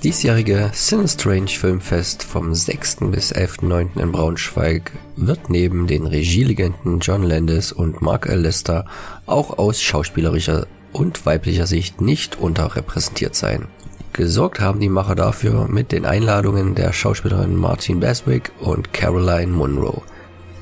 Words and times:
Das 0.00 0.16
diesjährige 0.16 0.70
Cinestrange 0.72 1.48
Filmfest 1.48 2.22
vom 2.22 2.54
6. 2.54 3.10
bis 3.10 3.34
11.9. 3.34 4.00
in 4.00 4.12
Braunschweig 4.12 4.92
wird 5.16 5.50
neben 5.50 5.86
den 5.86 6.06
Regielegenden 6.06 7.00
John 7.00 7.22
Landis 7.22 7.70
und 7.70 8.00
Mark 8.00 8.26
L. 8.26 8.40
Lester 8.40 8.86
auch 9.26 9.58
aus 9.58 9.82
schauspielerischer 9.82 10.66
und 10.94 11.26
weiblicher 11.26 11.66
Sicht 11.66 12.00
nicht 12.00 12.40
unterrepräsentiert 12.40 13.34
sein. 13.34 13.68
Gesorgt 14.14 14.60
haben 14.60 14.80
die 14.80 14.88
Macher 14.88 15.16
dafür 15.16 15.68
mit 15.68 15.92
den 15.92 16.06
Einladungen 16.06 16.74
der 16.74 16.94
Schauspielerin 16.94 17.54
Martin 17.54 18.00
Beswick 18.00 18.52
und 18.58 18.94
Caroline 18.94 19.52
Munro. 19.52 20.02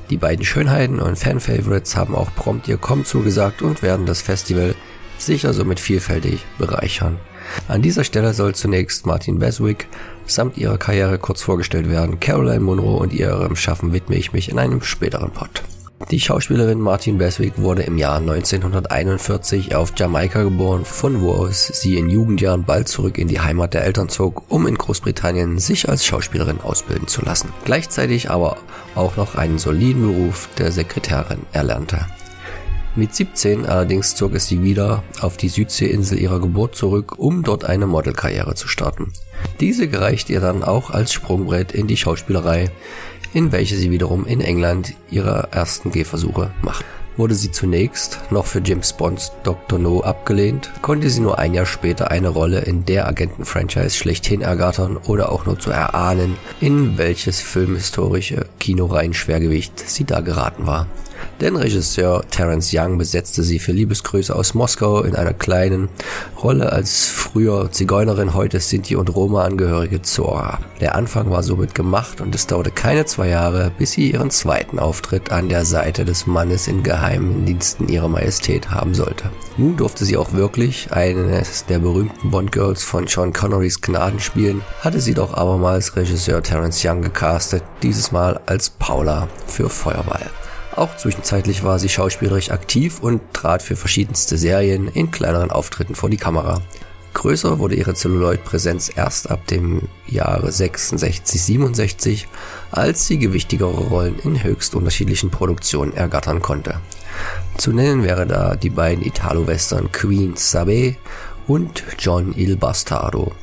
Die 0.09 0.17
beiden 0.17 0.43
Schönheiten 0.43 0.99
und 0.99 1.17
Fan-Favorites 1.17 1.95
haben 1.95 2.13
auch 2.13 2.35
prompt 2.35 2.67
ihr 2.67 2.77
Kommen 2.77 3.05
zugesagt 3.05 3.61
und 3.61 3.83
werden 3.83 4.05
das 4.05 4.21
Festival 4.21 4.75
sicher 5.19 5.53
somit 5.53 5.79
vielfältig 5.79 6.45
bereichern. 6.57 7.17
An 7.67 7.81
dieser 7.81 8.03
Stelle 8.03 8.33
soll 8.33 8.55
zunächst 8.55 9.05
Martin 9.05 9.39
Beswick 9.39 9.87
samt 10.25 10.57
ihrer 10.57 10.77
Karriere 10.77 11.17
kurz 11.17 11.41
vorgestellt 11.41 11.89
werden. 11.89 12.19
Caroline 12.19 12.59
Munro 12.59 12.97
und 12.97 13.13
ihrem 13.13 13.55
Schaffen 13.55 13.93
widme 13.93 14.15
ich 14.15 14.33
mich 14.33 14.49
in 14.49 14.59
einem 14.59 14.81
späteren 14.81 15.31
Pod. 15.31 15.63
Die 16.11 16.19
Schauspielerin 16.19 16.79
Martin 16.79 17.17
Beswick 17.17 17.53
wurde 17.57 17.83
im 17.83 17.97
Jahr 17.97 18.17
1941 18.17 19.75
auf 19.75 19.91
Jamaika 19.95 20.43
geboren, 20.43 20.85
von 20.85 21.21
wo 21.21 21.33
aus 21.33 21.67
sie 21.67 21.97
in 21.97 22.09
Jugendjahren 22.09 22.63
bald 22.63 22.87
zurück 22.87 23.17
in 23.17 23.27
die 23.27 23.41
Heimat 23.41 23.73
der 23.73 23.83
Eltern 23.83 24.09
zog, 24.09 24.43
um 24.47 24.65
in 24.65 24.75
Großbritannien 24.75 25.59
sich 25.59 25.89
als 25.89 26.05
Schauspielerin 26.05 26.61
ausbilden 26.61 27.07
zu 27.07 27.21
lassen. 27.23 27.49
Gleichzeitig 27.65 28.31
aber 28.31 28.57
auch 28.95 29.17
noch 29.17 29.35
einen 29.35 29.59
soliden 29.59 30.01
Beruf 30.01 30.49
der 30.57 30.71
Sekretärin 30.71 31.41
erlernte. 31.51 32.07
Mit 32.95 33.13
17 33.13 33.65
allerdings 33.65 34.15
zog 34.15 34.33
es 34.33 34.47
sie 34.47 34.63
wieder 34.63 35.03
auf 35.21 35.37
die 35.37 35.49
Südseeinsel 35.49 36.19
ihrer 36.19 36.39
Geburt 36.39 36.75
zurück, 36.75 37.17
um 37.17 37.43
dort 37.43 37.63
eine 37.63 37.87
Modelkarriere 37.87 38.55
zu 38.55 38.67
starten. 38.67 39.13
Diese 39.59 39.87
gereicht 39.87 40.29
ihr 40.29 40.41
dann 40.41 40.63
auch 40.63 40.89
als 40.89 41.13
Sprungbrett 41.13 41.71
in 41.71 41.87
die 41.87 41.97
Schauspielerei, 41.97 42.71
in 43.33 43.51
welche 43.51 43.75
sie 43.75 43.91
wiederum 43.91 44.25
in 44.25 44.41
England 44.41 44.93
ihre 45.11 45.49
ersten 45.51 45.91
Gehversuche 45.91 46.51
macht. 46.61 46.83
Wurde 47.17 47.35
sie 47.35 47.51
zunächst 47.51 48.19
noch 48.29 48.45
für 48.45 48.61
James 48.63 48.93
Bonds 48.93 49.31
Dr. 49.43 49.77
No 49.77 50.01
abgelehnt, 50.01 50.71
konnte 50.81 51.09
sie 51.09 51.21
nur 51.21 51.39
ein 51.39 51.53
Jahr 51.53 51.65
später 51.65 52.11
eine 52.11 52.29
Rolle 52.29 52.61
in 52.61 52.85
der 52.85 53.07
Agenten-Franchise 53.07 53.97
schlechthin 53.97 54.41
ergattern 54.41 54.97
oder 54.97 55.31
auch 55.31 55.45
nur 55.45 55.59
zu 55.59 55.71
erahnen, 55.71 56.37
in 56.61 56.97
welches 56.97 57.41
filmhistorische 57.41 58.45
Kinoreihen-Schwergewicht 58.59 59.79
sie 59.89 60.05
da 60.05 60.21
geraten 60.21 60.65
war. 60.65 60.87
Denn 61.41 61.55
Regisseur 61.55 62.23
Terence 62.29 62.71
Young 62.73 62.97
besetzte 62.97 63.43
sie 63.43 63.59
für 63.59 63.71
Liebesgrüße 63.71 64.35
aus 64.35 64.53
Moskau 64.53 65.01
in 65.03 65.15
einer 65.15 65.33
kleinen 65.33 65.89
Rolle 66.41 66.71
als 66.71 67.07
früher 67.07 67.71
Zigeunerin, 67.71 68.33
heute 68.33 68.59
Sinti 68.59 68.95
und 68.95 69.13
Roma-Angehörige 69.15 70.01
Zora. 70.01 70.59
Der 70.81 70.95
Anfang 70.95 71.29
war 71.29 71.43
somit 71.43 71.75
gemacht 71.75 72.19
und 72.19 72.35
es 72.35 72.47
dauerte 72.47 72.71
keine 72.71 73.05
zwei 73.05 73.29
Jahre, 73.29 73.71
bis 73.77 73.93
sie 73.93 74.11
ihren 74.11 74.31
zweiten 74.31 74.79
Auftritt 74.79 75.31
an 75.31 75.49
der 75.49 75.65
Seite 75.65 76.03
des 76.03 76.27
Mannes 76.27 76.67
in 76.67 76.83
geheimen 76.99 77.45
Diensten 77.45 77.87
ihrer 77.87 78.09
Majestät 78.09 78.71
haben 78.71 78.93
sollte. 78.93 79.31
Nun 79.55 79.77
durfte 79.77 80.03
sie 80.03 80.17
auch 80.17 80.33
wirklich 80.33 80.91
eines 80.91 81.65
der 81.65 81.79
berühmten 81.79 82.29
Bond-Girls 82.29 82.83
von 82.83 83.07
Sean 83.07 83.31
Connerys 83.31 83.79
Gnaden 83.79 84.19
spielen, 84.19 84.61
hatte 84.81 84.99
sie 84.99 85.13
doch 85.13 85.33
abermals 85.33 85.95
Regisseur 85.95 86.43
Terence 86.43 86.83
Young 86.83 87.01
gecastet, 87.01 87.63
dieses 87.83 88.11
Mal 88.11 88.41
als 88.45 88.69
Paula 88.69 89.29
für 89.47 89.69
Feuerball. 89.69 90.29
Auch 90.75 90.95
zwischenzeitlich 90.97 91.63
war 91.63 91.79
sie 91.79 91.89
schauspielerisch 91.89 92.51
aktiv 92.51 92.99
und 93.01 93.21
trat 93.33 93.61
für 93.61 93.77
verschiedenste 93.77 94.37
Serien 94.37 94.89
in 94.89 95.09
kleineren 95.09 95.51
Auftritten 95.51 95.95
vor 95.95 96.09
die 96.09 96.17
Kamera. 96.17 96.61
Größer 97.13 97.59
wurde 97.59 97.75
ihre 97.75 97.93
Celluloid-Präsenz 97.93 98.91
erst 98.95 99.29
ab 99.29 99.47
dem 99.47 99.81
Jahre 100.07 100.51
66, 100.51 101.41
67, 101.41 102.27
als 102.71 103.07
sie 103.07 103.17
gewichtigere 103.17 103.87
Rollen 103.87 104.19
in 104.19 104.43
höchst 104.43 104.75
unterschiedlichen 104.75 105.29
Produktionen 105.29 105.93
ergattern 105.93 106.41
konnte. 106.41 106.75
Zu 107.57 107.71
nennen 107.71 108.03
wäre 108.03 108.25
da 108.25 108.55
die 108.55 108.69
beiden 108.69 109.05
Italo-Western 109.05 109.91
Queen 109.91 110.35
Sabe 110.35 110.95
und 111.47 111.83
John 111.97 112.33
Il 112.37 112.55
Bastardo, 112.55 113.33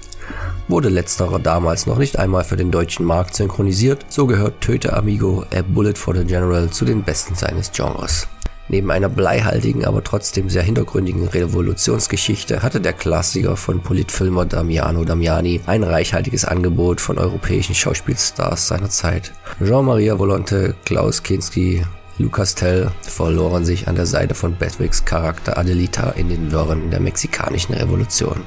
wurde 0.69 0.89
letzterer 0.89 1.39
damals 1.39 1.87
noch 1.87 1.99
nicht 1.99 2.19
einmal 2.19 2.45
für 2.45 2.57
den 2.57 2.71
deutschen 2.71 3.05
Markt 3.05 3.35
synchronisiert, 3.35 4.07
so 4.09 4.27
gehört 4.27 4.61
Töte 4.61 4.93
Amigo 4.93 5.45
A 5.55 5.63
Bullet 5.63 5.95
for 5.95 6.15
the 6.15 6.25
General 6.25 6.71
zu 6.71 6.85
den 6.85 7.03
besten 7.03 7.35
seines 7.35 7.71
Genres. 7.73 8.29
Neben 8.69 8.91
einer 8.91 9.09
bleihaltigen, 9.09 9.85
aber 9.85 10.03
trotzdem 10.03 10.51
sehr 10.51 10.63
hintergründigen 10.63 11.29
Revolutionsgeschichte 11.29 12.63
hatte 12.63 12.81
der 12.81 12.93
Klassiker 12.93 13.57
von 13.57 13.81
Politfilmer 13.81 14.45
Damiano 14.45 15.05
Damiani 15.05 15.61
ein 15.67 15.85
reichhaltiges 15.85 16.45
Angebot 16.45 17.01
von 17.01 17.19
europäischen 17.19 17.77
Schauspielstars 17.77 18.67
seiner 18.67 18.91
Zeit. 18.91 19.33
Jean-Maria 19.65 20.19
Volonte, 20.19 20.75
Klaus 20.85 21.23
Kinski, 21.23 21.85
Lucas 22.19 22.55
Tell 22.55 22.91
verloren 23.03 23.65
sich 23.65 23.87
an 23.87 23.95
der 23.95 24.07
Seite 24.07 24.35
von 24.35 24.57
Bedwicks 24.57 25.05
Charakter 25.05 25.59
Adelita 25.59 26.11
in 26.11 26.29
den 26.29 26.51
Wirren 26.51 26.91
der 26.91 27.01
mexikanischen 27.01 27.75
Revolution. 27.75 28.43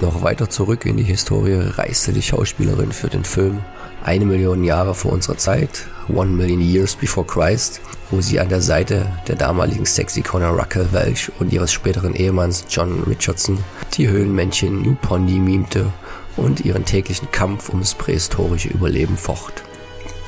Noch 0.00 0.22
weiter 0.22 0.50
zurück 0.50 0.84
in 0.84 0.96
die 0.96 1.04
Historie 1.04 1.54
reiste 1.54 2.12
die 2.12 2.22
Schauspielerin 2.22 2.92
für 2.92 3.08
den 3.08 3.24
Film 3.24 3.60
Eine 4.04 4.26
Million 4.26 4.64
Jahre 4.64 4.94
vor 4.94 5.12
unserer 5.12 5.38
Zeit, 5.38 5.86
One 6.14 6.30
Million 6.30 6.60
Years 6.60 6.94
Before 6.94 7.26
Christ, 7.26 7.80
wo 8.10 8.20
sie 8.20 8.38
an 8.38 8.50
der 8.50 8.60
Seite 8.60 9.06
der 9.26 9.34
damaligen 9.34 9.86
Sexikone 9.86 10.46
Raquel 10.54 10.92
Welch 10.92 11.32
und 11.40 11.54
ihres 11.54 11.72
späteren 11.72 12.14
Ehemanns 12.14 12.66
John 12.68 13.02
Richardson 13.04 13.58
die 13.94 14.06
Höhlenmännchen 14.06 14.82
New 14.82 14.94
Pondy 14.94 15.38
mimte 15.38 15.90
und 16.36 16.66
ihren 16.66 16.84
täglichen 16.84 17.30
Kampf 17.30 17.70
ums 17.70 17.94
prähistorische 17.94 18.68
Überleben 18.68 19.16
focht. 19.16 19.64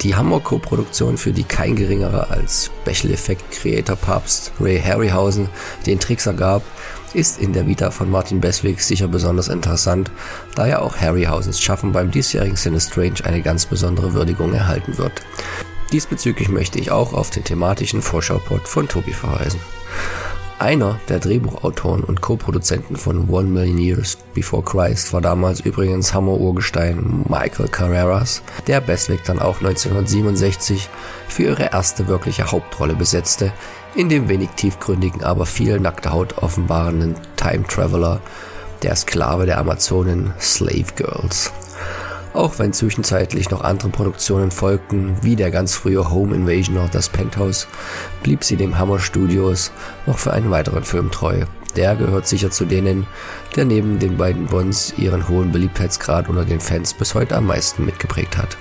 Die 0.00 0.15
Hammer-Co-Produktion, 0.15 1.19
für 1.19 1.32
die 1.32 1.44
kein 1.44 1.76
geringerer 1.76 2.31
als 2.31 2.70
Special 2.81 3.12
Effect 3.12 3.50
Creator 3.50 3.97
Papst 3.97 4.53
Ray 4.59 4.81
Harryhausen 4.81 5.50
den 5.84 6.00
Tricks 6.00 6.25
ergab, 6.25 6.62
ist 7.16 7.41
in 7.41 7.54
der 7.54 7.66
Vita 7.66 7.91
von 7.91 8.10
Martin 8.10 8.43
Beswick 8.43 8.82
sicher 8.82 9.09
besonders 9.09 9.49
interessant, 9.49 10.10
da 10.54 10.66
ja 10.66 10.81
auch 10.81 10.99
Harryhausens 10.99 11.59
Schaffen 11.62 11.93
beim 11.93 12.10
diesjährigen 12.10 12.56
Cinestrange 12.56 13.25
eine 13.25 13.41
ganz 13.41 13.65
besondere 13.65 14.12
Würdigung 14.12 14.53
erhalten 14.53 14.99
wird. 14.99 15.22
Diesbezüglich 15.93 16.50
möchte 16.50 16.78
ich 16.78 16.91
auch 16.91 17.15
auf 17.15 17.31
den 17.31 17.43
thematischen 17.43 18.03
Vorschauport 18.03 18.69
von 18.69 18.87
Tobi 18.87 19.15
verweisen. 19.15 19.60
Einer 20.59 20.99
der 21.11 21.19
Drehbuchautoren 21.19 22.03
und 22.03 22.22
Co-Produzenten 22.22 22.97
von 22.97 23.28
One 23.28 23.49
Million 23.49 23.77
Years 23.77 24.17
Before 24.33 24.62
Christ 24.62 25.12
war 25.12 25.21
damals 25.21 25.61
übrigens 25.61 26.15
Hammer-Urgestein 26.15 27.27
Michael 27.28 27.69
Carreras, 27.69 28.41
der 28.66 28.81
Bestwick 28.81 29.22
dann 29.25 29.39
auch 29.39 29.59
1967 29.59 30.89
für 31.28 31.43
ihre 31.43 31.72
erste 31.72 32.09
wirkliche 32.09 32.50
Hauptrolle 32.50 32.95
besetzte, 32.95 33.53
in 33.95 34.09
dem 34.09 34.31
wenig 34.31 34.49
tiefgründigen, 34.56 35.22
aber 35.22 35.45
viel 35.45 35.78
nackte 35.78 36.12
Haut 36.12 36.39
offenbarenden 36.39 37.16
Time 37.36 37.66
Traveler, 37.66 38.22
der 38.83 38.97
Sklave 38.97 39.45
der 39.45 39.59
Amazonen 39.59 40.33
Slave 40.41 40.95
Girls. 40.97 41.53
Auch 42.36 42.59
wenn 42.59 42.74
zwischenzeitlich 42.74 43.48
noch 43.48 43.62
andere 43.62 43.88
Produktionen 43.88 44.50
folgten, 44.50 45.16
wie 45.22 45.36
der 45.36 45.50
ganz 45.50 45.74
frühe 45.74 46.10
Home 46.10 46.36
Invasion 46.36 46.77
of 46.77 46.91
das 46.91 47.09
Penthouse, 47.09 47.66
blieb 48.22 48.44
sie 48.44 48.56
dem 48.56 48.78
Hammer 48.78 48.98
Studios 48.98 49.72
noch 50.04 50.18
für 50.18 50.34
einen 50.34 50.50
weiteren 50.50 50.84
Film 50.84 51.10
treu. 51.10 51.47
Der 51.77 51.97
gehört 51.97 52.27
sicher 52.27 52.50
zu 52.50 52.66
denen, 52.66 53.06
der 53.56 53.65
neben 53.65 53.98
den 53.98 54.18
beiden 54.18 54.44
Bonds 54.48 54.92
ihren 54.98 55.30
hohen 55.30 55.50
Beliebtheitsgrad 55.50 56.28
unter 56.28 56.44
den 56.44 56.60
Fans 56.60 56.92
bis 56.92 57.15
heute 57.15 57.36
am 57.36 57.47
meisten 57.47 57.86
mitgeprägt 57.86 58.36
hat. 58.36 58.59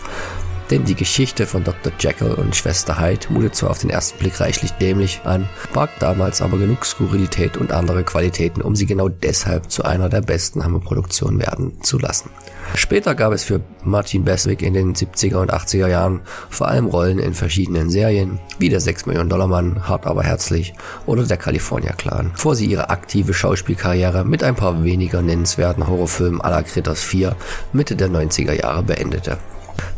Denn 0.72 0.84
die 0.84 0.96
Geschichte 0.96 1.46
von 1.46 1.64
Dr. 1.64 1.92
Jekyll 2.00 2.34
und 2.34 2.56
Schwester 2.56 3.00
Hyde 3.00 3.28
mutet 3.30 3.56
zwar 3.56 3.70
auf 3.70 3.80
den 3.80 3.92
ersten 3.92 4.18
Blick 4.18 4.40
reichlich 4.40 4.72
dämlich 4.72 5.22
an, 5.24 5.48
barg 5.74 5.92
damals 6.00 6.42
aber 6.42 6.58
genug 6.58 6.86
Skurrilität 6.86 7.58
und 7.58 7.72
andere 7.72 8.04
Qualitäten, 8.04 8.62
um 8.62 8.76
sie 8.76 8.88
genau 8.88 9.08
deshalb 9.08 9.70
zu 9.70 9.84
einer 9.84 10.10
der 10.10 10.22
besten 10.22 10.64
Hammerproduktionen 10.64 11.40
werden 11.40 11.84
zu 11.84 12.00
lassen. 12.00 12.32
Später 12.74 13.14
gab 13.14 13.32
es 13.32 13.44
für 13.44 13.62
Martin 13.84 14.26
Beswick 14.26 14.64
in 14.64 14.74
den 14.74 14.96
70er 14.96 15.38
und 15.38 15.54
80er 15.54 15.88
Jahren 15.88 16.22
vor 16.50 16.68
allem 16.68 16.88
Rollen 16.88 17.20
in 17.20 17.36
verschiedenen 17.36 17.92
Serien, 17.92 18.40
wie 18.58 18.70
der 18.70 18.82
6 18.82 19.06
Millionen 19.06 19.30
Dollar 19.30 19.48
Mann, 19.48 19.88
Hart 19.88 20.08
aber 20.08 20.24
herzlich 20.24 20.74
oder 21.06 21.24
der 21.24 21.38
California 21.38 21.94
Clan, 21.94 22.32
bevor 22.34 22.56
sie 22.56 22.66
ihre 22.66 22.90
aktive 22.90 23.34
Schauspielkarriere 23.34 24.26
mit 24.26 24.44
ein 24.44 24.56
paar 24.56 24.84
weniger 24.84 25.22
nennenswerten 25.22 25.88
Horrorfilmen 25.88 26.42
à 26.42 26.50
la 26.50 26.64
Critters 26.64 27.04
4 27.04 27.36
Mitte 27.72 27.96
der 27.96 28.10
90er 28.10 28.54
Jahre 28.54 28.82
beendete. 28.82 29.38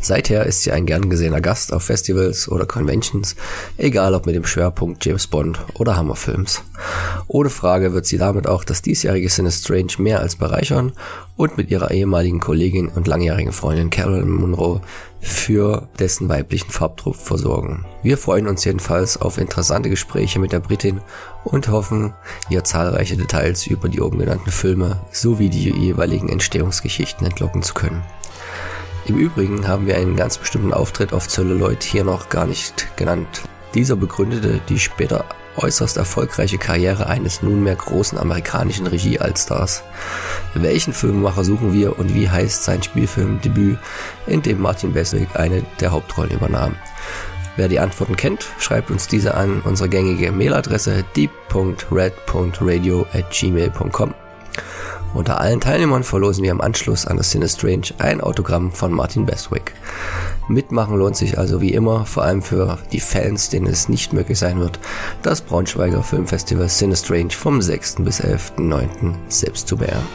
Seither 0.00 0.46
ist 0.46 0.62
sie 0.62 0.72
ein 0.72 0.86
gern 0.86 1.10
gesehener 1.10 1.40
Gast 1.40 1.72
auf 1.72 1.84
Festivals 1.84 2.48
oder 2.48 2.66
Conventions, 2.66 3.36
egal 3.76 4.14
ob 4.14 4.26
mit 4.26 4.34
dem 4.34 4.44
Schwerpunkt 4.44 5.04
James 5.04 5.26
Bond 5.26 5.58
oder 5.74 5.96
Hammerfilms. 5.96 6.62
Ohne 7.26 7.50
Frage 7.50 7.92
wird 7.92 8.06
sie 8.06 8.18
damit 8.18 8.46
auch 8.46 8.64
das 8.64 8.82
diesjährige 8.82 9.28
Strange 9.28 9.92
mehr 9.98 10.20
als 10.20 10.36
bereichern 10.36 10.92
und 11.36 11.56
mit 11.56 11.70
ihrer 11.70 11.90
ehemaligen 11.90 12.40
Kollegin 12.40 12.88
und 12.88 13.06
langjährigen 13.06 13.52
Freundin 13.52 13.90
Carolyn 13.90 14.30
Munro 14.30 14.80
für 15.20 15.88
dessen 15.98 16.28
weiblichen 16.28 16.70
Farbtrupp 16.70 17.16
versorgen. 17.16 17.84
Wir 18.02 18.18
freuen 18.18 18.46
uns 18.46 18.64
jedenfalls 18.64 19.20
auf 19.20 19.38
interessante 19.38 19.90
Gespräche 19.90 20.38
mit 20.38 20.52
der 20.52 20.60
Britin 20.60 21.00
und 21.44 21.68
hoffen, 21.68 22.14
ihr 22.50 22.64
zahlreiche 22.64 23.16
Details 23.16 23.66
über 23.66 23.88
die 23.88 24.00
oben 24.00 24.18
genannten 24.18 24.50
Filme 24.50 25.00
sowie 25.12 25.48
die 25.48 25.70
jeweiligen 25.70 26.28
Entstehungsgeschichten 26.28 27.26
entlocken 27.26 27.62
zu 27.62 27.74
können. 27.74 28.02
Im 29.08 29.16
Übrigen 29.16 29.66
haben 29.66 29.86
wir 29.86 29.96
einen 29.96 30.16
ganz 30.16 30.36
bestimmten 30.36 30.74
Auftritt 30.74 31.14
auf 31.14 31.26
Celluloid 31.28 31.82
hier 31.82 32.04
noch 32.04 32.28
gar 32.28 32.46
nicht 32.46 32.94
genannt. 32.96 33.40
Dieser 33.72 33.96
begründete 33.96 34.60
die 34.68 34.78
später 34.78 35.24
äußerst 35.56 35.96
erfolgreiche 35.96 36.58
Karriere 36.58 37.06
eines 37.06 37.42
nunmehr 37.42 37.74
großen 37.74 38.18
amerikanischen 38.18 38.86
Regie-Allstars. 38.86 39.82
Welchen 40.52 40.92
Filmemacher 40.92 41.42
suchen 41.42 41.72
wir 41.72 41.98
und 41.98 42.14
wie 42.14 42.28
heißt 42.28 42.64
sein 42.64 42.82
Spielfilmdebüt, 42.82 43.78
in 44.26 44.42
dem 44.42 44.60
Martin 44.60 44.92
Beswick 44.92 45.34
eine 45.34 45.64
der 45.80 45.90
Hauptrollen 45.92 46.32
übernahm? 46.32 46.76
Wer 47.56 47.68
die 47.68 47.80
Antworten 47.80 48.14
kennt, 48.14 48.46
schreibt 48.58 48.90
uns 48.90 49.08
diese 49.08 49.34
an 49.34 49.62
unsere 49.62 49.88
gängige 49.88 50.30
Mailadresse 50.32 51.02
deep.red.radio 51.16 53.06
at 53.14 53.30
gmail.com. 53.30 54.14
Unter 55.14 55.40
allen 55.40 55.60
Teilnehmern 55.60 56.04
verlosen 56.04 56.44
wir 56.44 56.50
im 56.50 56.60
Anschluss 56.60 57.06
an 57.06 57.16
das 57.16 57.30
Sinistrange 57.30 57.94
ein 57.98 58.20
Autogramm 58.20 58.70
von 58.72 58.92
Martin 58.92 59.26
Bestwick. 59.26 59.72
Mitmachen 60.48 60.96
lohnt 60.96 61.16
sich 61.16 61.38
also 61.38 61.60
wie 61.60 61.72
immer, 61.72 62.06
vor 62.06 62.24
allem 62.24 62.42
für 62.42 62.78
die 62.92 63.00
Fans, 63.00 63.50
denen 63.50 63.66
es 63.66 63.88
nicht 63.88 64.12
möglich 64.12 64.38
sein 64.38 64.60
wird, 64.60 64.78
das 65.22 65.40
Braunschweiger 65.40 66.02
Filmfestival 66.02 66.68
Sinistrange 66.68 67.30
vom 67.30 67.60
6. 67.60 67.96
bis 67.96 68.22
11.9. 68.22 69.14
selbst 69.28 69.68
zu 69.68 69.76
beehren. 69.76 70.06